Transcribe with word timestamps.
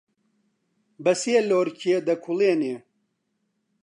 بەسێ 1.03 1.39
لۆرکێ 1.49 1.95
دەکوڵێنێ 2.07 2.75